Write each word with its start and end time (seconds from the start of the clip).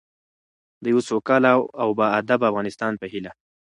د 0.83 0.85
یوه 0.93 1.03
سوکاله 1.09 1.51
او 1.81 1.89
باادبه 1.99 2.45
افغانستان 2.51 2.93
په 3.01 3.05
هیله. 3.13 3.31